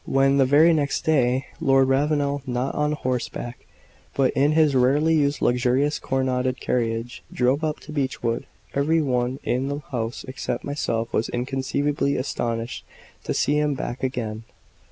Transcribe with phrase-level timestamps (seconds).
[0.07, 3.59] When, the very next day, Lord Ravenel, not on horse back
[4.15, 9.67] but in his rarely used luxurious coronetted carriage, drove up to Beechwood, every one in
[9.67, 12.83] the house except myself was inconceivably astonished
[13.25, 14.43] to see him back again.